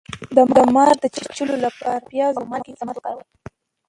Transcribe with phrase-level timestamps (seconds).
[0.35, 0.37] د
[0.75, 3.27] مار د چیچلو لپاره د پیاز او مالګې ضماد وکاروئ